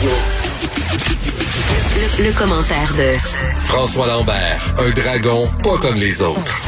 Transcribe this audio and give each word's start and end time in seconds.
Radio. 0.00 0.16
Le, 2.18 2.24
le 2.24 2.32
commentaire 2.38 2.94
de 2.96 3.18
François 3.58 4.06
Lambert, 4.06 4.74
un 4.78 4.90
dragon 4.92 5.46
pas 5.62 5.76
comme 5.76 5.96
les 5.96 6.22
autres. 6.22 6.58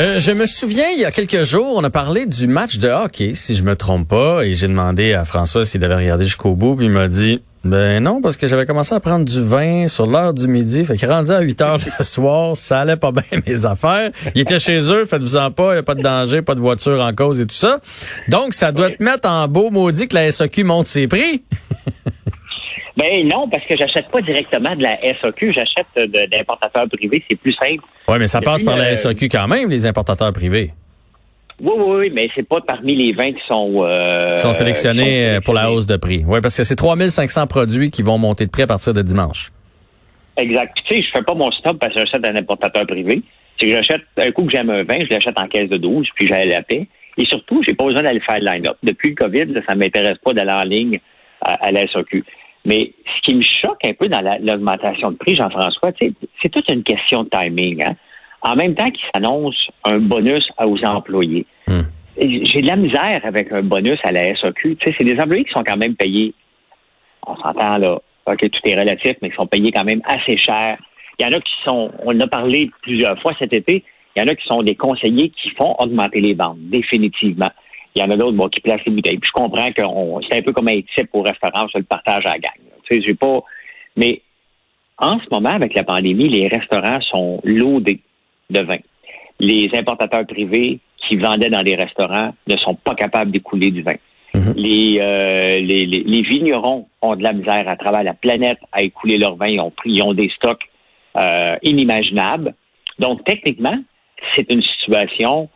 Euh, 0.00 0.18
je 0.18 0.32
me 0.32 0.44
souviens, 0.44 0.88
il 0.92 1.00
y 1.00 1.04
a 1.06 1.10
quelques 1.10 1.44
jours, 1.44 1.74
on 1.76 1.84
a 1.84 1.88
parlé 1.88 2.26
du 2.26 2.46
match 2.46 2.76
de 2.78 2.88
hockey, 2.88 3.32
si 3.34 3.54
je 3.54 3.62
me 3.62 3.74
trompe 3.74 4.08
pas, 4.08 4.44
et 4.44 4.54
j'ai 4.54 4.68
demandé 4.68 5.14
à 5.14 5.24
François 5.24 5.64
s'il 5.64 5.82
avait 5.84 5.94
regardé 5.94 6.24
jusqu'au 6.24 6.54
bout, 6.54 6.76
puis 6.76 6.86
il 6.86 6.92
m'a 6.92 7.08
dit, 7.08 7.40
ben 7.64 8.02
non, 8.02 8.20
parce 8.20 8.36
que 8.36 8.46
j'avais 8.46 8.66
commencé 8.66 8.94
à 8.94 9.00
prendre 9.00 9.24
du 9.24 9.40
vin 9.42 9.88
sur 9.88 10.06
l'heure 10.06 10.34
du 10.34 10.46
midi, 10.46 10.84
fait 10.84 10.98
qu'il 10.98 11.08
rendu 11.08 11.30
à 11.30 11.40
8 11.40 11.62
heures 11.62 11.78
le 11.98 12.04
soir, 12.04 12.54
ça 12.56 12.80
allait 12.80 12.96
pas 12.96 13.12
bien 13.12 13.40
mes 13.46 13.64
affaires. 13.64 14.10
Il 14.34 14.42
était 14.42 14.58
chez 14.58 14.80
eux, 14.92 15.06
faites-vous-en 15.06 15.50
pas, 15.50 15.70
il 15.70 15.74
n'y 15.74 15.78
a 15.78 15.82
pas 15.82 15.94
de 15.94 16.02
danger, 16.02 16.42
pas 16.42 16.54
de 16.54 16.60
voiture 16.60 17.00
en 17.00 17.14
cause 17.14 17.40
et 17.40 17.46
tout 17.46 17.54
ça. 17.54 17.80
Donc, 18.28 18.52
ça 18.52 18.70
doit 18.72 18.90
te 18.90 19.02
mettre 19.02 19.26
en 19.30 19.48
beau 19.48 19.70
maudit 19.70 20.08
que 20.08 20.14
la 20.14 20.30
SAQ 20.30 20.64
monte 20.64 20.88
ses 20.88 21.08
prix. 21.08 21.42
Ben 22.96 23.26
non, 23.26 23.48
parce 23.48 23.64
que 23.66 23.76
j'achète 23.76 24.08
pas 24.08 24.20
directement 24.22 24.76
de 24.76 24.82
la 24.82 24.96
SAQ, 25.20 25.52
j'achète 25.52 25.86
d'importateurs 26.30 26.86
privés, 26.88 27.24
c'est 27.28 27.36
plus 27.36 27.52
simple. 27.54 27.82
Oui, 28.06 28.18
mais 28.20 28.28
ça 28.28 28.40
passe 28.40 28.62
Depuis, 28.62 28.66
par 28.66 28.76
la 28.76 28.92
euh, 28.92 28.96
SAQ 28.96 29.28
quand 29.28 29.48
même, 29.48 29.68
les 29.68 29.84
importateurs 29.84 30.32
privés. 30.32 30.70
Oui, 31.60 31.72
oui, 31.76 31.96
oui, 31.98 32.10
mais 32.14 32.28
c'est 32.34 32.46
pas 32.48 32.60
parmi 32.60 32.94
les 32.94 33.12
20 33.12 33.32
qui 33.32 33.40
sont... 33.48 33.84
Euh, 33.84 34.32
Ils 34.34 34.38
sont 34.38 34.52
sélectionnés 34.52 35.04
qui 35.04 35.36
euh, 35.36 35.40
pour 35.40 35.54
la 35.54 35.72
hausse 35.72 35.86
de 35.86 35.96
prix. 35.96 36.24
Oui, 36.26 36.40
parce 36.40 36.56
que 36.56 36.62
c'est 36.62 36.76
3500 36.76 37.46
produits 37.48 37.90
qui 37.90 38.02
vont 38.02 38.18
monter 38.18 38.46
de 38.46 38.50
prix 38.50 38.62
à 38.62 38.66
partir 38.68 38.92
de 38.92 39.02
dimanche. 39.02 39.50
Exact. 40.36 40.72
Puis, 40.74 40.84
tu 40.88 40.96
sais, 40.96 41.02
je 41.02 41.18
fais 41.18 41.24
pas 41.24 41.34
mon 41.34 41.50
stop 41.52 41.78
parce 41.78 41.94
que 41.94 42.00
j'achète 42.00 42.26
un 42.26 42.36
importateur 42.36 42.86
privé. 42.86 43.22
C'est 43.58 43.66
que 43.66 43.72
j'achète, 43.72 44.02
un 44.18 44.30
coup 44.32 44.44
que 44.44 44.52
j'aime 44.52 44.70
un 44.70 44.82
vin, 44.82 44.98
je 44.98 45.14
l'achète 45.14 45.38
en 45.38 45.46
caisse 45.46 45.68
de 45.68 45.76
12, 45.76 46.08
puis 46.14 46.26
j'ai 46.26 46.44
la 46.44 46.62
paix. 46.62 46.86
Et 47.16 47.24
surtout, 47.26 47.62
j'ai 47.64 47.74
pas 47.74 47.84
besoin 47.84 48.02
d'aller 48.02 48.20
faire 48.20 48.40
le 48.40 48.46
line-up. 48.50 48.76
Depuis 48.82 49.10
le 49.10 49.14
COVID, 49.14 49.62
ça 49.66 49.76
m'intéresse 49.76 50.18
pas 50.24 50.32
d'aller 50.32 50.52
en 50.52 50.64
ligne 50.64 51.00
à, 51.44 51.54
à 51.66 51.70
la 51.70 51.86
SAQ. 51.86 52.24
Mais 52.66 52.92
ce 53.16 53.20
qui 53.22 53.34
me 53.34 53.42
choque 53.42 53.84
un 53.86 53.92
peu 53.92 54.08
dans 54.08 54.20
la- 54.20 54.38
l'augmentation 54.38 55.10
de 55.10 55.16
prix, 55.16 55.36
Jean-François, 55.36 55.92
c'est 56.00 56.48
toute 56.48 56.70
une 56.70 56.82
question 56.82 57.24
de 57.24 57.28
timing. 57.28 57.84
Hein? 57.84 57.94
En 58.42 58.56
même 58.56 58.74
temps 58.74 58.90
qu'il 58.90 59.04
s'annonce 59.14 59.56
un 59.84 59.98
bonus 59.98 60.46
aux 60.58 60.82
employés. 60.84 61.46
Hmm. 61.66 61.82
J'ai 62.16 62.62
de 62.62 62.66
la 62.66 62.76
misère 62.76 63.20
avec 63.24 63.50
un 63.52 63.62
bonus 63.62 63.98
à 64.04 64.12
la 64.12 64.34
SAQ. 64.36 64.76
C'est 64.84 65.04
des 65.04 65.18
employés 65.18 65.44
qui 65.44 65.52
sont 65.52 65.64
quand 65.64 65.76
même 65.76 65.94
payés. 65.96 66.32
On 67.26 67.36
s'entend 67.36 67.76
là. 67.78 67.98
OK, 68.26 68.38
tout 68.38 68.60
est 68.70 68.78
relatif, 68.80 69.16
mais 69.20 69.30
qui 69.30 69.36
sont 69.36 69.46
payés 69.46 69.70
quand 69.72 69.84
même 69.84 70.00
assez 70.06 70.36
cher. 70.38 70.78
Il 71.18 71.26
y 71.26 71.28
en 71.28 71.32
a 71.36 71.40
qui 71.40 71.52
sont, 71.66 71.90
on 72.04 72.16
en 72.16 72.20
a 72.20 72.26
parlé 72.26 72.70
plusieurs 72.82 73.20
fois 73.20 73.32
cet 73.38 73.52
été, 73.52 73.84
il 74.16 74.22
y 74.22 74.24
en 74.24 74.28
a 74.28 74.34
qui 74.34 74.46
sont 74.46 74.62
des 74.62 74.74
conseillers 74.74 75.30
qui 75.30 75.50
font 75.50 75.74
augmenter 75.78 76.20
les 76.20 76.34
ventes, 76.34 76.56
définitivement. 76.58 77.50
Il 77.94 78.02
y 78.02 78.04
en 78.04 78.10
a 78.10 78.16
d'autres 78.16 78.36
bon, 78.36 78.48
qui 78.48 78.60
placent 78.60 78.84
les 78.86 78.92
bouteilles. 78.92 79.18
Puis 79.18 79.30
je 79.32 79.40
comprends 79.40 79.70
que 79.70 79.82
c'est 80.28 80.38
un 80.38 80.42
peu 80.42 80.52
comme 80.52 80.68
un 80.68 80.80
type 80.96 81.10
au 81.12 81.22
restaurant, 81.22 81.68
sur 81.68 81.78
le 81.78 81.84
partage 81.84 82.26
à 82.26 82.30
la 82.30 82.38
gang. 82.38 82.52
Tu 82.88 82.96
sais, 82.96 83.02
j'ai 83.02 83.14
pas. 83.14 83.40
Mais 83.96 84.20
en 84.98 85.18
ce 85.18 85.24
moment, 85.30 85.50
avec 85.50 85.74
la 85.74 85.84
pandémie, 85.84 86.28
les 86.28 86.48
restaurants 86.48 87.00
sont 87.02 87.40
loadés 87.44 88.00
de 88.50 88.60
vin. 88.60 88.78
Les 89.40 89.70
importateurs 89.74 90.26
privés 90.26 90.80
qui 91.08 91.16
vendaient 91.16 91.50
dans 91.50 91.62
les 91.62 91.74
restaurants 91.74 92.34
ne 92.46 92.56
sont 92.56 92.74
pas 92.74 92.94
capables 92.94 93.30
d'écouler 93.30 93.70
du 93.70 93.82
vin. 93.82 93.94
Mhm. 94.34 94.54
Les, 94.56 94.98
euh, 95.00 95.58
les, 95.60 95.86
les, 95.86 96.02
les 96.04 96.22
vignerons 96.22 96.88
ont 97.02 97.14
de 97.14 97.22
la 97.22 97.32
misère 97.32 97.68
à 97.68 97.76
travers 97.76 98.02
la 98.02 98.14
planète 98.14 98.58
à 98.72 98.82
écouler 98.82 99.18
leur 99.18 99.36
vin. 99.36 99.46
Ils 99.46 99.60
ont, 99.60 99.70
pris, 99.70 99.90
ils 99.92 100.02
ont 100.02 100.14
des 100.14 100.30
stocks 100.30 100.64
euh, 101.16 101.56
inimaginables. 101.62 102.54
Donc, 102.98 103.24
techniquement, 103.24 103.78
c'est 104.34 104.52
une 104.52 104.62
situation 104.62 105.48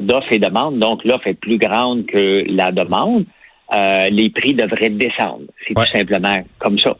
d'offre 0.00 0.32
et 0.32 0.38
demande. 0.38 0.78
Donc, 0.78 1.04
l'offre 1.04 1.26
est 1.28 1.34
plus 1.34 1.58
grande 1.58 2.06
que 2.06 2.44
la 2.48 2.72
demande. 2.72 3.24
Euh, 3.74 4.08
les 4.10 4.28
prix 4.30 4.54
devraient 4.54 4.90
descendre. 4.90 5.44
C'est 5.66 5.78
Ouais. 5.78 5.84
tout 5.86 5.92
simplement 5.98 6.42
comme 6.58 6.78
ça. 6.78 6.96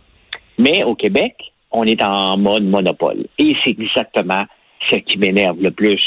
Mais 0.59 0.85
au 0.85 0.95
Québec, 0.95 1.35
on 1.71 1.85
est 1.85 2.03
en 2.03 2.37
mode 2.39 2.65
monopole. 2.65 3.27
Et 3.39 3.55
c'est 3.65 3.71
exactement 3.71 4.45
ce 4.91 4.97
qui 4.97 5.19
m'énerve 5.19 5.61
le 5.61 5.71
plus. 5.71 6.01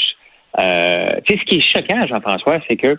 Euh, 0.58 1.08
tu 1.24 1.34
sais, 1.34 1.40
ce 1.40 1.44
qui 1.44 1.56
est 1.56 1.60
choquant, 1.60 2.06
Jean-François, 2.08 2.60
c'est 2.66 2.76
que 2.76 2.98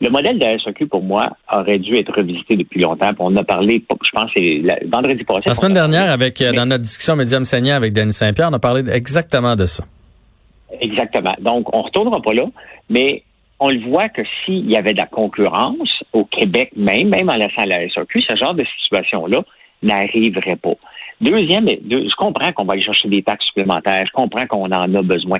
le 0.00 0.10
modèle 0.10 0.38
de 0.38 0.44
la 0.44 0.58
SAQ, 0.60 0.86
pour 0.86 1.02
moi, 1.02 1.28
aurait 1.52 1.80
dû 1.80 1.96
être 1.96 2.12
revisité 2.16 2.54
depuis 2.56 2.80
longtemps. 2.80 3.08
Puis 3.08 3.16
On 3.18 3.34
a 3.36 3.42
parlé, 3.44 3.82
je 4.04 4.10
pense, 4.12 4.30
c'est 4.36 4.60
la- 4.62 4.78
vendredi 4.86 5.24
passé. 5.24 5.42
La 5.46 5.54
semaine 5.56 5.72
dernière, 5.72 6.10
avec 6.12 6.40
euh, 6.40 6.50
Mais- 6.52 6.56
dans 6.56 6.66
notre 6.66 6.82
discussion 6.84 7.16
Médium 7.16 7.44
saignant 7.44 7.74
avec 7.74 7.92
Danny 7.92 8.12
Saint-Pierre, 8.12 8.48
on 8.50 8.54
a 8.54 8.58
parlé 8.60 8.88
exactement 8.92 9.56
de 9.56 9.64
ça. 9.66 9.84
Exactement. 10.80 11.34
Donc, 11.40 11.74
on 11.76 11.82
retournera 11.82 12.20
pas 12.20 12.32
là, 12.34 12.46
mais 12.90 13.22
on 13.60 13.70
le 13.70 13.80
voit 13.88 14.08
que 14.08 14.22
s'il 14.44 14.70
y 14.70 14.76
avait 14.76 14.92
de 14.92 14.98
la 14.98 15.06
concurrence 15.06 16.04
au 16.12 16.24
Québec 16.24 16.70
même, 16.76 17.08
même 17.08 17.28
en 17.30 17.36
laissant 17.36 17.64
la 17.66 17.88
SAQ, 17.88 18.22
ce 18.22 18.36
genre 18.36 18.54
de 18.54 18.64
situation-là 18.82 19.42
n'arriverait 19.82 20.56
pas. 20.56 20.74
Deuxième, 21.20 21.66
deux- 21.82 22.08
je 22.08 22.14
comprends 22.16 22.52
qu'on 22.52 22.64
va 22.64 22.74
aller 22.74 22.82
chercher 22.84 23.08
des 23.08 23.22
taxes 23.22 23.46
supplémentaires, 23.46 24.04
je 24.06 24.12
comprends 24.12 24.46
qu'on 24.46 24.66
en 24.70 24.94
a 24.94 25.02
besoin, 25.02 25.38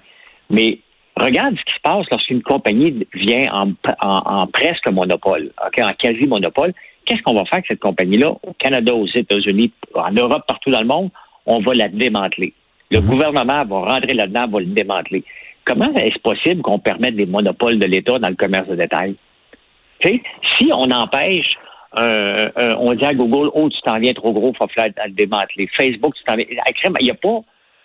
mais 0.51 0.79
regarde 1.17 1.57
ce 1.57 1.65
qui 1.65 1.75
se 1.75 1.81
passe 1.83 2.07
lorsqu'une 2.11 2.43
compagnie 2.43 3.07
vient 3.15 3.53
en, 3.53 3.71
en- 4.03 4.41
en 4.43 4.47
presque 4.49 4.91
monopole, 4.91 5.53
ok, 5.67 5.79
en 5.85 5.93
quasi-monopole. 5.93 6.73
Qu'est-ce 7.05 7.23
qu'on 7.23 7.35
va 7.35 7.45
faire 7.45 7.55
avec 7.55 7.67
cette 7.69 7.81
compagnie-là? 7.81 8.31
Au 8.43 8.53
Canada, 8.59 8.95
aux 8.95 9.07
États-Unis, 9.07 9.73
en 9.95 10.11
Europe, 10.13 10.43
partout 10.47 10.71
dans 10.71 10.81
le 10.81 10.87
monde? 10.87 11.11
On 11.47 11.61
va 11.61 11.73
la 11.75 11.89
démanteler. 11.89 12.53
Le 12.91 13.01
gouvernement 13.01 13.65
va 13.65 13.95
rentrer 13.95 14.15
là-dedans, 14.15 14.49
va 14.49 14.61
le 14.61 14.67
démanteler. 14.67 15.25
Comment 15.65 15.93
est-ce 15.95 16.19
possible 16.21 16.63
qu'on 16.63 16.79
permette 16.79 17.17
des 17.17 17.27
monopoles 17.27 17.79
de 17.79 17.87
l'État 17.87 18.19
dans 18.19 18.29
le 18.29 18.35
commerce 18.35 18.69
de 18.69 18.77
détail? 18.77 19.17
Si 20.03 20.71
on 20.73 20.91
empêche, 20.91 21.57
euh, 21.99 22.49
euh, 22.59 22.75
on 22.79 22.95
dit 22.95 23.05
à 23.05 23.15
Google, 23.15 23.51
oh, 23.55 23.69
tu 23.69 23.81
t'en 23.83 23.99
viens 23.99 24.15
trop 24.15 24.33
gros, 24.33 24.55
falloir 24.55 24.95
le 25.07 25.13
démanteler. 25.13 25.69
Facebook, 25.77 26.15
tu 26.15 26.25
t'en 26.25 26.37
viens. 26.37 26.47
crème, 26.75 26.95
Il 27.01 27.05
n'y 27.05 27.11
a 27.11 27.15
pas 27.15 27.41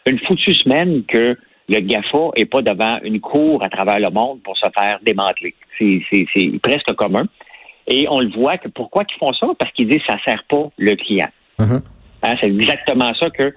une 0.05 0.19
foutue 0.19 0.53
semaine 0.53 1.03
que 1.05 1.37
le 1.69 1.79
GAFA 1.79 2.29
n'est 2.37 2.45
pas 2.45 2.61
devant 2.61 2.99
une 3.03 3.19
cour 3.19 3.63
à 3.63 3.69
travers 3.69 3.99
le 3.99 4.09
monde 4.09 4.41
pour 4.43 4.57
se 4.57 4.67
faire 4.77 4.99
démanteler. 5.01 5.55
C'est 5.79 6.59
presque 6.61 6.93
commun. 6.93 7.25
Et 7.87 8.07
on 8.09 8.19
le 8.19 8.29
voit 8.29 8.57
que 8.57 8.69
pourquoi 8.69 9.03
ils 9.09 9.17
font 9.17 9.33
ça? 9.33 9.47
Parce 9.59 9.71
qu'ils 9.71 9.87
disent 9.87 10.01
que 10.01 10.07
ça 10.07 10.15
ne 10.15 10.21
sert 10.21 10.43
pas 10.47 10.69
le 10.77 10.95
client. 10.95 11.29
Mhm. 11.59 11.81
Hein, 12.23 12.35
c'est 12.39 12.47
exactement 12.47 13.13
ça 13.15 13.29
que 13.29 13.53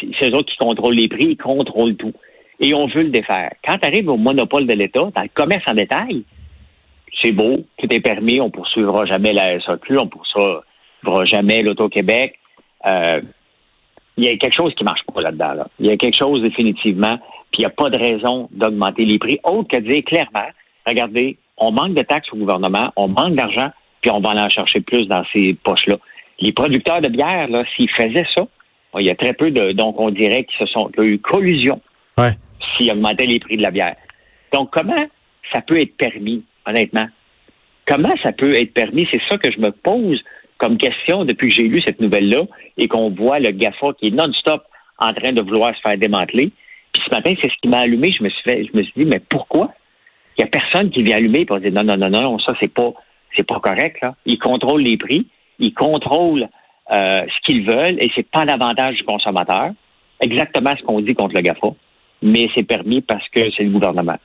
c'est 0.00 0.30
eux 0.30 0.34
autres 0.34 0.52
qui 0.52 0.58
contrôlent 0.58 0.94
les 0.94 1.08
prix, 1.08 1.26
ils 1.30 1.36
contrôlent 1.36 1.96
tout. 1.96 2.12
Et 2.60 2.74
on 2.74 2.86
veut 2.86 3.02
le 3.02 3.10
défaire. 3.10 3.52
Quand 3.64 3.78
tu 3.78 3.86
arrives 3.86 4.08
au 4.08 4.16
monopole 4.16 4.66
de 4.66 4.74
l'État, 4.74 5.10
dans 5.14 5.22
le 5.22 5.28
commerce 5.34 5.64
en 5.66 5.74
détail, 5.74 6.24
c'est 7.22 7.32
beau, 7.32 7.64
tout 7.78 7.94
est 7.94 8.00
permis, 8.00 8.40
on 8.40 8.50
poursuivra 8.50 9.04
jamais 9.06 9.32
la 9.32 9.60
SAQ, 9.60 9.98
on 9.98 10.08
poursuivra 10.08 10.62
jamais 11.24 11.62
l'Auto-Québec. 11.62 12.38
Euh, 12.86 13.20
il 14.16 14.24
y 14.24 14.28
a 14.28 14.36
quelque 14.36 14.54
chose 14.54 14.74
qui 14.74 14.84
marche 14.84 15.02
pas 15.12 15.20
là-dedans. 15.20 15.52
Là. 15.54 15.68
Il 15.78 15.86
y 15.86 15.90
a 15.90 15.96
quelque 15.96 16.16
chose 16.16 16.42
définitivement, 16.42 17.16
puis 17.50 17.58
il 17.58 17.60
n'y 17.60 17.66
a 17.66 17.70
pas 17.70 17.90
de 17.90 17.98
raison 17.98 18.48
d'augmenter 18.52 19.04
les 19.04 19.18
prix, 19.18 19.38
autre 19.44 19.68
que 19.68 19.76
de 19.76 19.88
dire 19.88 20.04
clairement, 20.04 20.48
regardez, 20.86 21.38
on 21.58 21.72
manque 21.72 21.94
de 21.94 22.02
taxes 22.02 22.28
au 22.32 22.36
gouvernement, 22.36 22.92
on 22.96 23.08
manque 23.08 23.34
d'argent, 23.34 23.70
puis 24.00 24.10
on 24.10 24.20
va 24.20 24.30
aller 24.30 24.42
en 24.42 24.50
chercher 24.50 24.80
plus 24.80 25.06
dans 25.06 25.24
ces 25.34 25.54
poches-là. 25.54 25.96
Les 26.40 26.52
producteurs 26.52 27.00
de 27.00 27.08
bière, 27.08 27.48
s'ils 27.74 27.90
faisaient 27.90 28.26
ça, 28.34 28.46
il 28.98 29.06
y 29.06 29.10
a 29.10 29.14
très 29.14 29.32
peu 29.32 29.50
de, 29.50 29.72
donc 29.72 30.00
on 30.00 30.10
dirait 30.10 30.44
qu'ils 30.44 30.66
se 30.66 30.72
sont, 30.72 30.88
qu'il 30.88 31.04
y 31.04 31.06
a 31.06 31.10
eu 31.10 31.18
collusion 31.18 31.80
Ouais. 32.18 32.32
s'ils 32.76 32.90
augmentaient 32.90 33.26
les 33.26 33.38
prix 33.38 33.56
de 33.56 33.62
la 33.62 33.70
bière. 33.70 33.96
Donc, 34.52 34.70
comment 34.72 35.06
ça 35.52 35.60
peut 35.60 35.80
être 35.80 35.96
permis, 35.96 36.44
honnêtement? 36.66 37.06
Comment 37.86 38.14
ça 38.22 38.32
peut 38.32 38.54
être 38.54 38.72
permis? 38.72 39.06
C'est 39.12 39.20
ça 39.28 39.36
que 39.38 39.50
je 39.52 39.58
me 39.60 39.70
pose 39.70 40.22
comme 40.58 40.78
question 40.78 41.24
depuis 41.24 41.48
que 41.48 41.54
j'ai 41.54 41.68
lu 41.68 41.82
cette 41.82 42.00
nouvelle-là 42.00 42.44
et 42.78 42.88
qu'on 42.88 43.10
voit 43.10 43.38
le 43.38 43.50
GAFA 43.50 43.88
qui 43.98 44.08
est 44.08 44.10
non-stop 44.10 44.62
en 44.98 45.12
train 45.12 45.32
de 45.32 45.42
vouloir 45.42 45.74
se 45.76 45.80
faire 45.82 45.98
démanteler. 45.98 46.50
Puis 46.92 47.02
ce 47.06 47.14
matin, 47.14 47.34
c'est 47.42 47.50
ce 47.50 47.56
qui 47.60 47.68
m'a 47.68 47.80
allumé. 47.80 48.12
Je 48.18 48.24
me 48.24 48.30
suis 48.30 48.42
fait, 48.42 48.64
je 48.64 48.76
me 48.76 48.82
suis 48.82 48.92
dit, 48.96 49.04
mais 49.04 49.20
pourquoi? 49.20 49.72
Il 50.36 50.42
n'y 50.42 50.48
a 50.48 50.50
personne 50.50 50.90
qui 50.90 51.02
vient 51.02 51.16
allumer 51.16 51.44
pour 51.44 51.60
dire 51.60 51.72
non, 51.72 51.84
non, 51.84 51.96
non, 51.96 52.08
non, 52.08 52.38
ça, 52.38 52.54
c'est 52.60 52.72
pas, 52.72 52.92
c'est 53.36 53.46
pas 53.46 53.60
correct, 53.60 54.00
là. 54.00 54.14
Ils 54.24 54.38
contrôlent 54.38 54.82
les 54.82 54.96
prix, 54.96 55.26
ils 55.58 55.74
contrôlent 55.74 56.48
euh, 56.92 57.20
ce 57.20 57.46
qu'ils 57.46 57.66
veulent 57.66 57.96
et 58.00 58.10
c'est 58.14 58.28
pas 58.28 58.44
l'avantage 58.44 58.96
du 58.96 59.04
consommateur. 59.04 59.70
Exactement 60.20 60.72
ce 60.78 60.82
qu'on 60.84 61.00
dit 61.00 61.14
contre 61.14 61.34
le 61.34 61.40
GAFA. 61.40 61.68
Mais 62.22 62.48
c'est 62.54 62.62
permis 62.62 63.02
parce 63.02 63.28
que 63.28 63.50
c'est 63.56 63.64
le 63.64 63.70
gouvernement. 63.70 64.16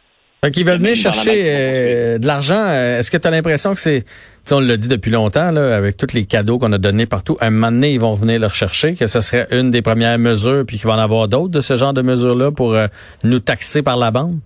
Fait 0.44 0.50
qu'ils 0.50 0.66
veulent 0.66 0.80
venir 0.80 0.96
chercher 0.96 1.44
euh, 1.46 2.18
de 2.18 2.26
l'argent. 2.26 2.56
Euh, 2.58 2.98
Est-ce 2.98 3.12
que 3.12 3.18
tu 3.18 3.28
as 3.28 3.32
l'impression 3.32 3.76
que 3.76 3.80
c'est, 3.80 4.06
on 4.50 4.60
l'a 4.60 4.76
dit 4.76 4.88
depuis 4.88 5.12
longtemps, 5.12 5.52
là, 5.52 5.76
avec 5.76 5.98
tous 5.98 6.16
les 6.16 6.26
cadeaux 6.26 6.58
qu'on 6.58 6.72
a 6.72 6.80
donnés 6.80 7.06
partout, 7.06 7.38
un 7.42 7.52
moment 7.52 7.72
donné, 7.72 7.94
ils 7.94 8.00
vont 8.00 8.14
venir 8.14 8.40
le 8.40 8.48
rechercher, 8.48 8.96
que 8.96 9.06
ce 9.06 9.22
serait 9.22 9.48
une 9.52 9.70
des 9.70 9.84
premières 9.84 10.18
mesures, 10.18 10.64
puis 10.66 10.80
qu'il 10.80 10.88
va 10.88 10.96
en 10.96 11.00
avoir 11.00 11.28
d'autres 11.28 11.52
de 11.52 11.62
ce 11.62 11.76
genre 11.76 11.94
de 11.94 12.02
mesures-là 12.02 12.52
pour 12.52 12.74
euh, 12.74 12.88
nous 13.24 13.40
taxer 13.40 13.84
par 13.84 13.98
la 13.98 14.10
bande? 14.10 14.40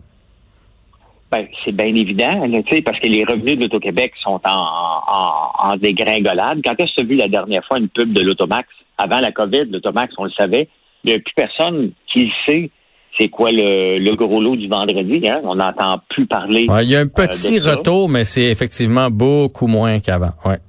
Ben, 1.36 1.48
c'est 1.66 1.76
bien 1.76 1.94
évident, 1.94 2.46
là, 2.46 2.60
parce 2.86 3.00
que 3.00 3.08
les 3.08 3.26
revenus 3.26 3.58
de 3.58 3.64
l'Auto-Québec 3.64 4.14
sont 4.24 4.40
en, 4.46 5.02
en, 5.08 5.72
en 5.72 5.76
dégringolade. 5.76 6.62
Quand 6.64 6.80
est-ce 6.80 6.92
que 6.92 6.96
tu 6.96 7.02
as 7.02 7.04
vu 7.04 7.16
la 7.16 7.28
dernière 7.28 7.66
fois 7.66 7.78
une 7.78 7.90
pub 7.90 8.14
de 8.14 8.22
l'Automax? 8.22 8.70
Avant 8.98 9.20
la 9.20 9.34
COVID, 9.34 9.66
l'Automax, 9.70 10.14
on 10.18 10.24
le 10.24 10.32
savait. 10.32 10.70
Il 11.04 11.10
n'y 11.10 11.18
a 11.18 11.20
plus 11.20 11.34
personne 11.36 11.92
qui 12.08 12.26
le 12.26 12.32
sait. 12.48 12.70
C'est 13.20 13.28
quoi 13.28 13.52
le, 13.52 14.00
le 14.00 14.16
gros 14.16 14.42
lot 14.42 14.56
du 14.56 14.70
vendredi? 14.70 15.28
Hein? 15.28 15.42
On 15.44 15.56
n'entend 15.56 16.00
plus 16.08 16.26
parler. 16.26 16.68
Ouais, 16.70 16.86
il 16.86 16.92
y 16.92 16.96
a 16.96 17.02
un 17.02 17.06
de 17.06 17.12
petit 17.12 17.60
retour, 17.60 18.08
mais 18.08 18.24
c'est 18.24 18.46
effectivement 18.46 19.10
beaucoup 19.10 19.68
moins 19.68 20.00
qu'avant. 20.00 20.32
Ouais. 20.46 20.60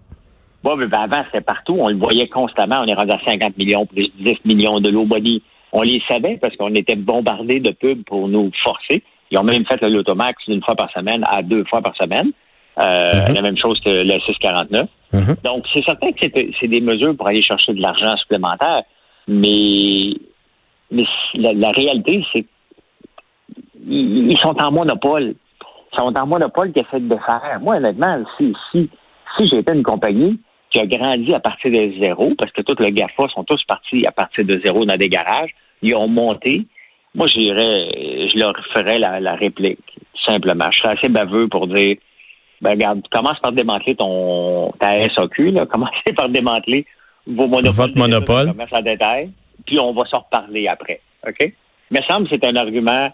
Mais 0.64 0.86
ben, 0.88 0.98
avant, 0.98 1.22
c'était 1.26 1.44
partout. 1.44 1.76
On 1.78 1.88
le 1.88 1.96
voyait 1.96 2.28
constamment. 2.28 2.82
On 2.82 2.86
est 2.86 2.94
rendu 2.94 3.12
à 3.12 3.20
50 3.24 3.56
millions, 3.56 3.86
plus 3.86 4.10
10 4.18 4.38
millions 4.44 4.80
de 4.80 4.90
low 4.90 5.04
body. 5.04 5.42
On 5.70 5.82
les 5.82 6.02
savait 6.10 6.38
parce 6.42 6.56
qu'on 6.56 6.74
était 6.74 6.96
bombardés 6.96 7.60
de 7.60 7.70
pubs 7.70 8.02
pour 8.04 8.26
nous 8.26 8.50
forcer. 8.64 9.04
Ils 9.30 9.38
ont 9.38 9.42
même 9.42 9.64
fait 9.66 9.80
l'automax 9.82 10.44
d'une 10.46 10.62
fois 10.62 10.74
par 10.74 10.90
semaine 10.92 11.24
à 11.26 11.42
deux 11.42 11.64
fois 11.64 11.80
par 11.80 11.96
semaine. 11.96 12.30
Euh, 12.78 13.12
mm-hmm. 13.12 13.34
La 13.34 13.42
même 13.42 13.56
chose 13.56 13.80
que 13.80 13.88
le 13.88 14.20
649. 14.20 14.88
Mm-hmm. 15.12 15.44
Donc, 15.44 15.64
c'est 15.74 15.84
certain 15.84 16.12
que 16.12 16.26
c'est 16.60 16.68
des 16.68 16.80
mesures 16.80 17.16
pour 17.16 17.26
aller 17.28 17.42
chercher 17.42 17.72
de 17.72 17.80
l'argent 17.80 18.16
supplémentaire. 18.16 18.82
Mais, 19.28 20.14
mais 20.90 21.04
la, 21.34 21.70
réalité, 21.70 22.24
c'est 22.32 22.44
qu'ils 23.84 24.38
sont 24.38 24.56
en 24.62 24.70
monopole. 24.70 25.34
Ils 25.92 25.98
sont 25.98 26.18
en 26.18 26.26
monopole 26.26 26.72
qui 26.72 26.80
essaient 26.80 27.00
de 27.00 27.16
faire. 27.16 27.58
Moi, 27.60 27.76
honnêtement, 27.76 28.22
si, 28.36 28.52
si, 28.70 28.90
si 29.36 29.46
j'étais 29.46 29.74
une 29.74 29.82
compagnie 29.82 30.38
qui 30.70 30.78
a 30.80 30.86
grandi 30.86 31.34
à 31.34 31.40
partir 31.40 31.70
de 31.70 31.98
zéro, 31.98 32.34
parce 32.38 32.52
que 32.52 32.62
tous 32.62 32.80
les 32.82 32.92
GAFA 32.92 33.28
sont 33.34 33.44
tous 33.44 33.62
partis 33.64 34.06
à 34.06 34.12
partir 34.12 34.44
de 34.44 34.60
zéro 34.64 34.84
dans 34.84 34.96
des 34.96 35.08
garages, 35.08 35.54
ils 35.82 35.94
ont 35.94 36.08
monté. 36.08 36.66
Moi, 37.16 37.26
j'irais, 37.28 37.88
je 38.28 38.38
leur 38.38 38.54
ferais 38.74 38.98
la, 38.98 39.34
réplique, 39.34 39.80
simplement. 40.26 40.70
Je 40.70 40.78
serais 40.78 40.98
assez 40.98 41.08
baveux 41.08 41.48
pour 41.48 41.66
dire, 41.66 41.96
ben, 42.60 42.70
regarde, 42.70 43.00
commence 43.10 43.38
par 43.40 43.52
démanteler 43.52 43.94
ton, 43.94 44.70
ta 44.78 45.00
SAQ, 45.00 45.50
là. 45.50 45.64
Commencez 45.72 46.12
par 46.14 46.28
démanteler 46.28 46.84
vos 47.26 47.46
monopoles. 47.46 47.72
Votre 47.74 47.98
monopole. 47.98 48.52
en 48.70 48.82
détail, 48.82 49.30
puis 49.64 49.80
on 49.80 49.94
va 49.94 50.04
s'en 50.04 50.20
reparler 50.20 50.68
après. 50.68 51.00
OK? 51.26 51.52
Mais 51.90 52.02
semble 52.06 52.28
que 52.28 52.36
c'est 52.36 52.46
un 52.46 52.56
argument 52.56 53.10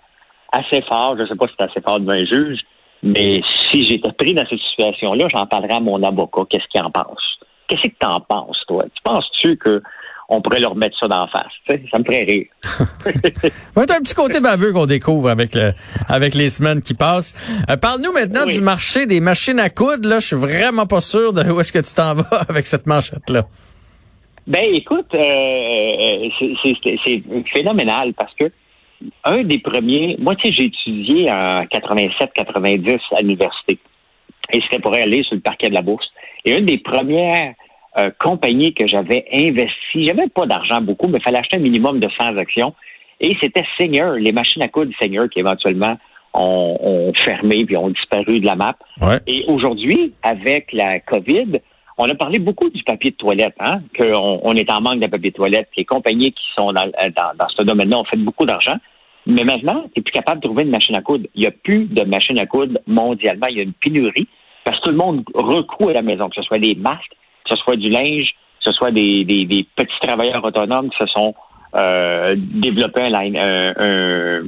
assez 0.50 0.82
fort. 0.82 1.14
Je 1.16 1.22
ne 1.22 1.28
sais 1.28 1.36
pas 1.36 1.46
si 1.46 1.54
c'est 1.56 1.64
assez 1.64 1.80
fort 1.80 2.00
devant 2.00 2.12
un 2.12 2.24
juge, 2.24 2.58
mais 3.04 3.40
si 3.70 3.84
j'étais 3.84 4.12
pris 4.12 4.34
dans 4.34 4.46
cette 4.46 4.58
situation-là, 4.58 5.28
j'en 5.32 5.46
parlerais 5.46 5.74
à 5.74 5.80
mon 5.80 6.02
avocat. 6.02 6.42
Qu'est-ce 6.50 6.66
qu'il 6.68 6.82
en 6.82 6.90
pense? 6.90 7.38
Qu'est-ce 7.68 7.82
que 7.82 7.94
tu 8.00 8.06
en 8.06 8.20
penses, 8.20 8.62
toi? 8.66 8.82
Tu 8.94 9.02
penses-tu 9.04 9.56
que 9.58 9.80
on 10.28 10.40
pourrait 10.40 10.60
leur 10.60 10.74
mettre 10.74 10.98
ça 10.98 11.08
d'en 11.08 11.26
face. 11.28 11.52
Ça 11.68 11.98
me 11.98 12.04
ferait 12.04 12.24
rire. 12.24 12.46
C'est 13.76 13.90
un 13.90 14.00
petit 14.00 14.14
côté 14.14 14.40
baveux 14.40 14.72
qu'on 14.72 14.86
découvre 14.86 15.28
avec 15.28 15.54
le, 15.54 15.72
avec 16.08 16.34
les 16.34 16.48
semaines 16.48 16.80
qui 16.80 16.94
passent. 16.94 17.34
Euh, 17.68 17.76
parle-nous 17.76 18.12
maintenant 18.12 18.46
du 18.46 18.60
marché 18.60 19.06
des 19.06 19.20
machines 19.20 19.58
à 19.58 19.70
coudre. 19.70 20.08
Là, 20.08 20.20
je 20.20 20.28
suis 20.28 20.36
vraiment 20.36 20.86
pas 20.86 21.00
sûr 21.00 21.32
de 21.32 21.42
où 21.50 21.60
est-ce 21.60 21.72
que 21.72 21.78
tu 21.78 21.94
t'en 21.94 22.14
vas 22.14 22.44
avec 22.48 22.66
cette 22.66 22.86
manchette-là. 22.86 23.44
Ben, 24.46 24.64
écoute, 24.72 25.14
euh, 25.14 26.28
euh, 26.40 26.54
c'est 27.04 27.22
phénoménal 27.54 28.12
parce 28.14 28.34
que 28.34 28.50
un 29.24 29.42
des 29.42 29.58
premiers, 29.58 30.16
moi, 30.18 30.34
tu 30.36 30.48
sais, 30.48 30.54
j'ai 30.56 30.64
étudié 30.64 31.30
en 31.30 31.64
87-90 31.64 32.98
à 33.16 33.20
l'université. 33.20 33.78
Et 34.52 34.60
c'était 34.62 34.80
pour 34.80 34.94
aller 34.94 35.22
sur 35.22 35.34
le 35.34 35.40
parquet 35.40 35.68
de 35.68 35.74
la 35.74 35.82
bourse. 35.82 36.06
Et 36.44 36.52
une 36.52 36.66
des 36.66 36.78
premières 36.78 37.54
euh, 37.98 38.10
compagnies 38.18 38.74
que 38.74 38.86
j'avais 38.86 39.26
investi, 39.32 40.04
j'avais 40.04 40.28
pas 40.28 40.46
d'argent 40.46 40.80
beaucoup, 40.80 41.08
mais 41.08 41.18
il 41.18 41.22
fallait 41.22 41.38
acheter 41.38 41.56
un 41.56 41.60
minimum 41.60 42.00
de 42.00 42.08
100 42.18 42.36
actions. 42.36 42.74
Et 43.20 43.36
c'était 43.40 43.64
Seigneur, 43.76 44.14
les 44.14 44.32
machines 44.32 44.62
à 44.62 44.68
coudre 44.68 44.92
Seigneur 45.00 45.28
qui 45.28 45.40
éventuellement 45.40 45.96
ont, 46.34 47.12
fermé 47.14 47.64
puis 47.64 47.76
ont 47.76 47.90
disparu 47.90 48.40
de 48.40 48.46
la 48.46 48.56
map. 48.56 48.74
Et 49.26 49.44
aujourd'hui, 49.46 50.14
avec 50.22 50.72
la 50.72 51.00
COVID, 51.00 51.60
on 51.98 52.08
a 52.08 52.14
parlé 52.14 52.38
beaucoup 52.38 52.70
du 52.70 52.82
papier 52.82 53.10
de 53.10 53.16
toilette, 53.16 53.54
hein, 53.60 53.82
qu'on 53.96 54.40
on 54.42 54.54
est 54.54 54.70
en 54.70 54.80
manque 54.80 55.00
de 55.00 55.06
papier 55.06 55.30
de 55.30 55.36
toilette. 55.36 55.68
Les 55.76 55.84
compagnies 55.84 56.32
qui 56.32 56.44
sont 56.58 56.72
dans, 56.72 56.86
dans, 56.86 57.32
dans 57.38 57.48
ce 57.54 57.62
domaine-là 57.62 57.98
ont 57.98 58.04
fait 58.04 58.16
beaucoup 58.16 58.46
d'argent. 58.46 58.76
Mais 59.26 59.44
maintenant, 59.44 59.84
tu 59.94 60.00
n'es 60.00 60.02
plus 60.02 60.12
capable 60.12 60.40
de 60.40 60.46
trouver 60.46 60.64
une 60.64 60.70
machine 60.70 60.96
à 60.96 61.02
coudre. 61.02 61.26
Il 61.34 61.42
n'y 61.42 61.46
a 61.46 61.52
plus 61.52 61.84
de 61.84 62.02
machine 62.04 62.38
à 62.38 62.46
coudre 62.46 62.78
mondialement. 62.86 63.46
Il 63.48 63.56
y 63.56 63.60
a 63.60 63.62
une 63.62 63.74
pénurie 63.74 64.26
parce 64.64 64.78
que 64.78 64.84
tout 64.84 64.90
le 64.90 64.96
monde 64.96 65.24
recoue 65.34 65.88
à 65.88 65.92
la 65.92 66.02
maison, 66.02 66.28
que 66.28 66.36
ce 66.36 66.42
soit 66.42 66.58
des 66.58 66.74
masques, 66.74 67.12
que 67.52 67.58
ce 67.58 67.64
soit 67.64 67.76
du 67.76 67.88
linge, 67.88 68.30
que 68.64 68.70
ce 68.70 68.72
soit 68.72 68.90
des, 68.90 69.24
des, 69.24 69.66
petits 69.76 70.00
travailleurs 70.00 70.44
autonomes 70.44 70.90
qui 70.90 70.98
se 70.98 71.06
sont 71.06 71.34
euh, 71.74 72.34
développés 72.36 73.02
un, 73.02 73.22
line, 73.22 73.36
un, 73.36 74.42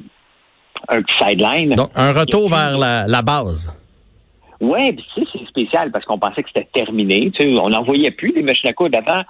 un, 0.89 1.03
sideline. 1.19 1.75
Donc, 1.75 1.91
un 1.95 2.13
retour 2.13 2.49
vers 2.49 2.79
la, 2.79 3.07
la 3.07 3.23
base. 3.23 3.75
Oui, 4.61 4.97
c'est 5.15 5.47
spécial 5.47 5.91
parce 5.91 6.05
qu'on 6.05 6.19
pensait 6.19 6.43
que 6.43 6.49
c'était 6.55 6.69
terminé. 6.73 7.31
Tu 7.33 7.45
sais, 7.45 7.61
on 7.61 7.71
n'en 7.71 7.83
voyait 7.83 8.11
plus 8.11 8.33
des 8.33 8.43
machines 8.43 8.71
à 8.71 8.73
coudre 8.73 8.99
avant. 8.99 9.23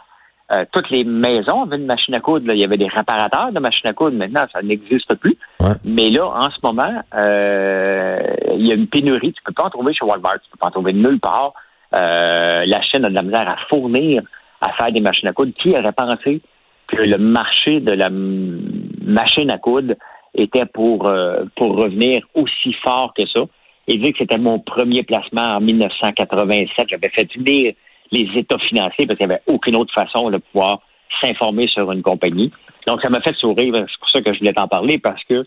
Euh, 0.52 0.64
toutes 0.72 0.90
les 0.90 1.04
maisons 1.04 1.62
avaient 1.62 1.76
une 1.76 1.86
machine 1.86 2.14
à 2.14 2.20
coudre. 2.20 2.52
Il 2.52 2.58
y 2.58 2.64
avait 2.64 2.76
des 2.76 2.86
réparateurs 2.86 3.50
de 3.50 3.58
machines 3.58 3.88
à 3.88 3.94
coudre. 3.94 4.16
Maintenant, 4.16 4.44
ça 4.52 4.60
n'existe 4.62 5.14
plus. 5.14 5.36
Mais 5.84 6.10
là, 6.10 6.26
en 6.26 6.50
ce 6.50 6.58
moment, 6.62 7.02
euh, 7.14 8.20
il 8.54 8.66
y 8.66 8.70
a 8.70 8.74
une 8.74 8.86
pénurie. 8.86 9.32
Tu 9.32 9.42
peux 9.42 9.52
pas 9.52 9.64
en 9.64 9.70
trouver 9.70 9.94
chez 9.94 10.04
Walmart. 10.04 10.34
Tu 10.34 10.50
peux 10.50 10.58
pas 10.58 10.66
en 10.66 10.72
trouver 10.72 10.92
nulle 10.92 11.18
part. 11.18 11.54
Euh, 11.94 12.64
la 12.67 12.82
Chine 12.82 13.05
a 13.05 13.08
de 13.08 13.14
la 13.14 13.23
misère 13.23 13.49
à 13.49 13.56
fournir, 13.69 14.23
à 14.61 14.73
faire 14.73 14.93
des 14.93 15.00
machines 15.00 15.29
à 15.29 15.32
coudre. 15.32 15.52
Qui 15.61 15.70
aurait 15.70 15.93
pensé 15.93 16.41
que 16.88 16.96
le 16.96 17.19
marché 17.19 17.81
de 17.81 17.93
la 17.93 18.11
machine 18.11 19.50
à 19.50 19.58
coudre 19.58 19.94
était 20.35 20.67
pour, 20.67 21.11
pour 21.56 21.76
revenir 21.76 22.23
aussi 22.35 22.75
fort 22.85 23.12
que 23.17 23.26
ça? 23.26 23.41
Et 23.87 23.99
vu 23.99 24.12
que 24.12 24.19
c'était 24.19 24.38
mon 24.38 24.58
premier 24.58 25.02
placement 25.02 25.56
en 25.56 25.61
1987, 25.61 26.87
j'avais 26.91 27.11
fait 27.11 27.29
venir 27.37 27.75
les 28.11 28.29
états 28.37 28.58
financiers 28.58 29.06
parce 29.06 29.19
qu'il 29.19 29.26
n'y 29.26 29.32
avait 29.32 29.43
aucune 29.46 29.76
autre 29.76 29.93
façon 29.93 30.31
de 30.31 30.38
pouvoir 30.38 30.81
s'informer 31.20 31.69
sur 31.69 31.91
une 31.93 32.02
compagnie. 32.02 32.50
Donc, 32.87 33.00
ça 33.02 33.11
m'a 33.11 33.20
fait 33.20 33.35
sourire. 33.37 33.75
C'est 33.75 33.99
pour 33.99 34.11
ça 34.11 34.20
que 34.23 34.32
je 34.32 34.38
voulais 34.38 34.52
t'en 34.52 34.69
parler 34.69 34.99
parce 34.99 35.23
que 35.25 35.44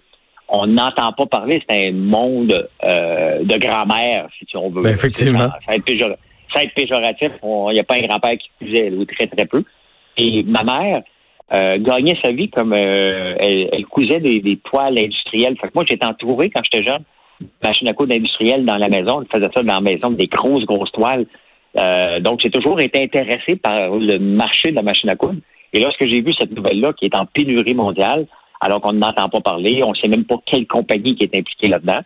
on 0.50 0.66
n'entend 0.66 1.12
pas 1.12 1.26
parler. 1.26 1.62
C'est 1.70 1.90
un 1.90 1.92
monde 1.92 2.70
euh, 2.84 3.44
de 3.44 3.58
grand-mère, 3.58 4.28
si 4.38 4.46
on 4.56 4.70
veut. 4.70 4.84
Ben, 4.84 4.94
effectivement. 4.94 5.50
Ça 5.50 5.60
va 5.68 5.76
être, 5.76 6.18
péjoratif. 6.76 7.32
Il 7.44 7.74
n'y 7.74 7.80
a 7.80 7.84
pas 7.84 7.96
un 7.96 8.08
grand-père 8.08 8.38
qui 8.38 8.50
cuisait, 8.60 8.92
ou 8.92 9.06
très, 9.06 9.28
très 9.28 9.46
peu. 9.46 9.64
Et 10.18 10.44
ma 10.44 10.64
mère 10.64 11.04
euh, 11.54 11.78
gagnait 11.80 12.18
sa 12.24 12.32
vie 12.32 12.50
comme 12.50 12.74
euh, 12.74 13.36
elle, 13.40 13.86
cousait 13.86 14.20
des, 14.20 14.42
des, 14.42 14.58
toiles 14.58 14.98
industrielles. 14.98 15.58
Fait 15.60 15.68
que 15.68 15.74
moi, 15.76 15.86
j'étais 15.88 16.06
entouré 16.06 16.50
quand 16.50 16.62
j'étais 16.64 16.86
jeune, 16.86 17.04
machine 17.64 17.88
à 17.88 17.94
coudre 17.94 18.16
industrielle 18.16 18.66
dans 18.66 18.78
la 18.78 18.90
maison. 18.90 19.22
Elle 19.22 19.40
faisait 19.40 19.52
ça 19.54 19.64
dans 19.64 19.76
la 19.76 19.82
maison, 19.82 20.10
des 20.10 20.28
grosses, 20.28 20.66
grosses 20.66 20.92
toiles. 20.92 21.26
Euh, 21.78 22.20
donc, 22.20 22.42
j'ai 22.42 22.50
toujours 22.50 22.80
été 22.80 23.04
intéressé 23.04 23.56
par 23.56 23.90
le 23.92 24.18
marché 24.18 24.72
de 24.72 24.76
la 24.76 24.82
machine 24.82 25.10
à 25.10 25.16
coudre. 25.16 25.40
Et 25.74 25.80
lorsque 25.80 26.08
j'ai 26.08 26.22
vu 26.22 26.34
cette 26.34 26.52
nouvelle-là, 26.52 26.94
qui 26.94 27.06
est 27.06 27.16
en 27.16 27.26
pénurie 27.26 27.76
mondiale, 27.76 28.26
alors 28.60 28.82
qu'on 28.82 28.94
n'entend 28.94 29.30
pas 29.30 29.42
parler, 29.42 29.82
on 29.84 29.92
ne 29.92 29.96
sait 29.96 30.08
même 30.08 30.26
pas 30.26 30.38
quelle 30.46 30.66
compagnie 30.66 31.16
qui 31.16 31.24
est 31.24 31.38
impliquée 31.38 31.68
là-dedans. 31.68 32.00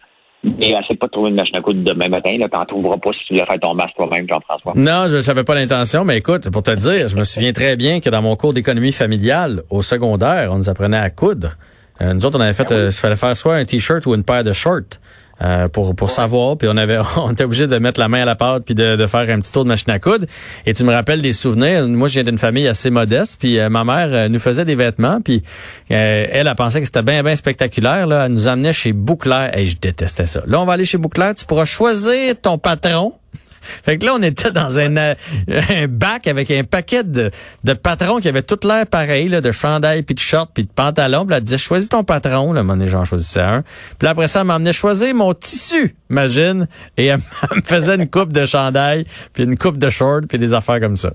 Mais 0.44 0.70
essaie 0.70 0.96
pas 0.96 1.06
de 1.06 1.12
trouver 1.12 1.30
une 1.30 1.36
machine 1.36 1.56
à 1.56 1.62
coudre 1.62 1.84
demain 1.84 2.10
matin. 2.10 2.32
Tu 2.32 2.58
n'en 2.58 2.66
trouveras 2.66 2.98
pas 2.98 3.12
si 3.14 3.26
tu 3.28 3.34
veux 3.34 3.46
faire 3.46 3.60
ton 3.62 3.76
masque 3.76 3.96
toi-même, 3.96 4.28
Jean-François. 4.28 4.74
Non, 4.76 5.08
je 5.08 5.26
n'avais 5.26 5.44
pas 5.44 5.54
l'intention, 5.54 6.04
mais 6.04 6.18
écoute, 6.18 6.50
pour 6.50 6.64
te 6.64 6.72
dire, 6.72 7.08
je 7.08 7.16
me 7.16 7.24
souviens 7.24 7.54
très 7.54 7.76
bien 7.76 8.00
que 8.00 8.10
dans 8.10 8.22
mon 8.22 8.36
cours 8.36 8.54
d'économie 8.54 8.92
familiale 8.92 9.62
au 9.70 9.82
secondaire, 9.82 10.50
on 10.52 10.58
nous 10.58 10.70
apprenait 10.70 10.98
à 10.98 11.10
coudre. 11.12 11.58
Euh, 12.02 12.14
nous 12.14 12.26
autres, 12.26 12.40
on 12.40 12.42
avait 12.42 12.54
fait, 12.54 12.68
ah 12.70 12.74
euh, 12.74 12.90
il 12.90 13.00
fallait 13.00 13.16
faire 13.16 13.38
soit 13.38 13.56
un 13.56 13.66
t-shirt 13.66 14.06
ou 14.08 14.16
une 14.16 14.24
paire 14.24 14.44
de 14.44 14.54
shorts. 14.54 14.98
Euh, 15.42 15.68
pour 15.68 15.96
pour 15.96 16.12
savoir. 16.12 16.56
Puis 16.56 16.68
on 16.70 16.78
avait 16.78 17.00
on 17.18 17.32
était 17.32 17.46
obligé 17.46 17.66
de 17.66 17.78
mettre 17.80 18.00
la 18.00 18.08
main 18.10 18.22
à 18.22 18.26
la 18.26 18.36
pâte 18.36 18.64
puis 18.66 18.76
de, 18.76 18.96
de, 18.96 19.08
faire 19.08 19.28
un 19.28 19.40
petit 19.40 19.52
tour 19.52 19.64
de 19.64 19.70
machine 19.70 19.92
à 19.92 19.98
coudre. 19.98 20.26
Et 20.68 20.74
tu 20.74 20.84
me 20.84 20.94
rappelles 20.94 21.22
des 21.22 21.34
souvenirs. 21.34 21.88
Moi, 21.88 22.10
je 22.10 22.16
viens 22.16 22.24
d'une 22.24 22.38
famille 22.38 22.68
assez 22.68 22.92
modeste. 22.92 23.38
Puis 23.40 23.58
euh, 23.58 23.70
ma 23.70 23.84
mère 23.84 24.10
euh, 24.12 24.30
nous 24.30 24.40
faisait 24.40 24.66
des 24.66 24.76
vêtements. 24.76 25.20
Puis 25.20 25.42
elle 25.90 26.48
a 26.48 26.56
pensé 26.56 26.80
que 26.80 26.86
c'était 26.86 27.02
bien 27.02 27.24
bien 27.24 27.36
spectaculaire. 27.36 28.06
Là, 28.06 28.26
elle 28.26 28.34
nous 28.34 28.48
emmenait 28.48 28.74
chez 28.74 28.94
Bouclair. 28.94 29.58
Et 29.58 29.66
je 29.66 29.78
détestais 29.80 30.28
ça. 30.28 30.42
Là, 30.46 30.62
on 30.62 30.66
va 30.66 30.74
aller 30.74 30.86
chez 30.86 30.98
Bouclair. 30.98 31.34
Tu 31.34 31.46
pourras 31.46 31.66
choisir 31.66 32.36
ton 32.40 32.60
patron. 32.60 33.14
Fait 33.62 33.98
que 33.98 34.06
là, 34.06 34.14
on 34.16 34.22
était 34.22 34.52
dans 34.52 34.80
un, 34.80 34.96
euh, 34.98 35.16
un 35.48 35.88
bac 35.88 36.28
avec 36.28 36.52
un 36.52 36.64
paquet 36.64 37.04
de, 37.04 37.32
de 37.64 37.74
patrons 37.74 38.20
qui 38.20 38.28
avaient 38.28 38.44
tout 38.44 38.60
l'air 38.68 38.86
pareil, 38.88 39.28
là, 39.30 39.42
de 39.42 39.52
chandail, 39.52 40.04
puis 40.04 40.16
de 40.16 40.20
shorts, 40.20 40.52
puis 40.54 40.64
de 40.64 40.72
pantalons. 40.72 41.26
Puis 41.26 41.36
elle 41.36 41.44
disait, 41.44 41.58
choisis 41.58 41.90
ton 41.90 42.04
patron. 42.04 42.54
Là, 42.54 42.64
mon 42.64 42.86
j'en 42.86 43.06
choisissais 43.06 43.42
un. 43.42 43.64
Puis 44.00 44.08
après 44.08 44.28
ça, 44.28 44.42
elle 44.42 44.48
m'emmenait 44.48 44.74
choisir 44.74 45.14
mon 45.16 45.34
tissu, 45.34 45.96
imagine. 46.10 46.68
Et 46.98 47.08
elle, 47.08 47.20
me 47.56 47.62
faisait 47.64 47.96
une 47.96 48.10
coupe 48.10 48.34
de 48.34 48.46
chandail, 48.46 49.06
puis 49.34 49.44
une 49.44 49.58
coupe 49.58 49.78
de 49.78 49.90
shorts, 49.90 50.22
puis 50.28 50.38
des 50.38 50.54
affaires 50.54 50.80
comme 50.80 50.98
ça. 50.98 51.12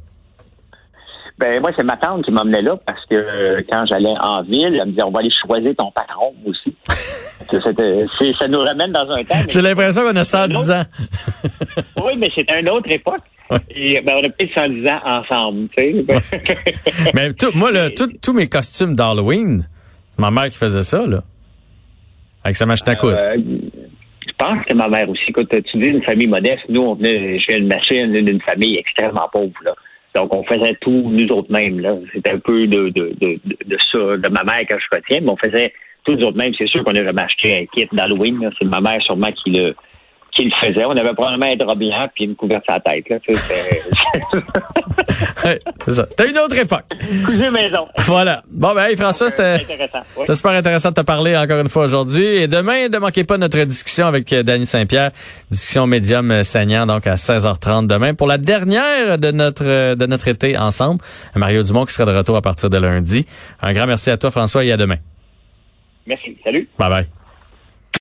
Ben 1.38 1.60
moi, 1.60 1.70
c'est 1.76 1.84
ma 1.84 1.98
tante 1.98 2.24
qui 2.24 2.30
m'emmenait 2.30 2.62
là 2.62 2.76
parce 2.86 3.04
que 3.06 3.14
euh, 3.14 3.60
quand 3.70 3.84
j'allais 3.86 4.14
en 4.20 4.42
ville, 4.42 4.74
elle 4.80 4.86
me 4.86 4.90
disait 4.92 5.02
on 5.02 5.10
va 5.10 5.20
aller 5.20 5.32
choisir 5.46 5.74
ton 5.76 5.90
patron 5.90 6.34
aussi. 6.46 6.74
ça 8.38 8.48
nous 8.48 8.60
ramène 8.60 8.92
dans 8.92 9.10
un 9.10 9.22
temps. 9.22 9.34
J'ai 9.48 9.60
l'impression 9.60 10.02
qu'on 10.02 10.16
a 10.16 10.24
110 10.24 10.70
ans. 10.70 10.82
oui, 12.04 12.14
mais 12.16 12.30
c'est 12.34 12.50
une 12.58 12.70
autre 12.70 12.90
époque. 12.90 13.20
Et, 13.70 14.00
ben, 14.00 14.14
on 14.16 14.26
a 14.26 14.30
peut-être 14.30 14.54
110 14.54 14.88
ans 14.88 15.00
ensemble, 15.04 15.68
tu 15.76 16.04
sais. 16.04 16.04
mais 17.14 17.32
tout, 17.34 17.50
moi, 17.54 17.70
tous 18.22 18.32
mes 18.32 18.48
costumes 18.48 18.96
d'Halloween, 18.96 19.68
c'est 20.10 20.18
ma 20.18 20.30
mère 20.30 20.48
qui 20.50 20.56
faisait 20.56 20.82
ça, 20.82 21.06
là. 21.06 21.22
Avec 22.44 22.56
sa 22.56 22.66
machine 22.66 22.88
à 22.88 22.96
coudre. 22.96 23.16
Euh, 23.18 23.36
je 23.36 24.32
pense 24.38 24.64
que 24.66 24.74
ma 24.74 24.88
mère 24.88 25.08
aussi. 25.10 25.22
Écoute, 25.28 25.48
tu 25.50 25.78
dis 25.78 25.88
une 25.88 26.02
famille 26.02 26.26
modeste. 26.26 26.62
Nous, 26.68 26.80
on 26.80 26.94
venait, 26.94 27.38
j'ai 27.40 27.58
une 27.58 27.68
machine 27.68 28.12
d'une 28.12 28.40
famille 28.40 28.76
extrêmement 28.76 29.28
pauvre, 29.32 29.52
là. 29.64 29.74
Donc, 30.16 30.34
on 30.34 30.42
faisait 30.44 30.74
tout 30.80 31.10
nous 31.10 31.28
autres 31.28 31.52
mêmes. 31.52 31.80
Là. 31.80 31.94
C'était 32.14 32.30
un 32.30 32.38
peu 32.38 32.66
de, 32.66 32.88
de, 32.88 33.14
de, 33.20 33.38
de, 33.44 33.76
ça, 33.92 33.98
de 34.16 34.28
ma 34.28 34.44
mère 34.44 34.66
que 34.66 34.78
je 34.78 34.86
retiens, 34.90 35.20
mais 35.20 35.30
on 35.30 35.36
faisait 35.36 35.72
tout 36.04 36.14
nous 36.14 36.24
autres 36.24 36.38
mêmes. 36.38 36.54
C'est 36.56 36.68
sûr 36.68 36.82
qu'on 36.84 36.94
a 36.94 37.04
jamais 37.04 37.22
acheté 37.22 37.58
un 37.60 37.66
kit 37.66 37.86
d'Halloween. 37.92 38.50
C'est 38.58 38.64
ma 38.64 38.80
mère 38.80 39.02
sûrement 39.02 39.30
qui 39.32 39.50
le 39.50 39.74
qui 40.36 40.44
le 40.44 40.50
faisait. 40.60 40.84
On 40.84 40.90
avait 40.90 41.14
probablement 41.14 41.46
un 41.46 41.56
drap 41.56 41.74
blanc 41.74 42.08
puis 42.14 42.24
une 42.24 42.36
couverture 42.36 42.74
à 42.74 42.80
la 42.84 42.92
tête. 42.92 43.08
Là. 43.08 43.18
c'est 45.84 45.92
ça. 45.92 46.06
C'était 46.10 46.30
une 46.30 46.38
autre 46.38 46.58
époque. 46.58 46.84
Cousu 47.24 47.50
maison. 47.50 47.86
Voilà. 47.98 48.42
Bon, 48.50 48.74
ben, 48.74 48.84
hey, 48.84 48.96
François, 48.96 49.30
c'était 49.30 49.64
ouais. 50.16 50.34
super 50.34 50.52
intéressant 50.52 50.90
de 50.90 50.94
te 50.94 51.00
parler 51.00 51.36
encore 51.36 51.58
une 51.58 51.68
fois 51.68 51.84
aujourd'hui. 51.84 52.24
Et 52.24 52.48
demain, 52.48 52.88
ne 52.88 52.98
manquez 52.98 53.24
pas 53.24 53.38
notre 53.38 53.58
discussion 53.64 54.06
avec 54.06 54.32
euh, 54.32 54.42
Danny 54.42 54.66
Saint-Pierre, 54.66 55.10
discussion 55.50 55.86
médium 55.86 56.30
euh, 56.30 56.42
saignant, 56.42 56.86
donc 56.86 57.06
à 57.06 57.14
16h30 57.14 57.86
demain 57.86 58.14
pour 58.14 58.26
la 58.26 58.38
dernière 58.38 59.18
de 59.18 59.30
notre 59.30 59.64
euh, 59.66 59.94
de 59.94 60.06
notre 60.06 60.28
été 60.28 60.58
ensemble. 60.58 61.00
Mario 61.34 61.62
Dumont 61.62 61.86
qui 61.86 61.94
sera 61.94 62.10
de 62.10 62.16
retour 62.16 62.36
à 62.36 62.42
partir 62.42 62.68
de 62.68 62.76
lundi. 62.76 63.26
Un 63.62 63.72
grand 63.72 63.86
merci 63.86 64.10
à 64.10 64.18
toi, 64.18 64.30
François, 64.30 64.64
et 64.64 64.72
à 64.72 64.76
demain. 64.76 64.96
Merci. 66.06 66.36
Salut. 66.44 66.68
Bye 66.78 66.90
bye. 66.90 67.25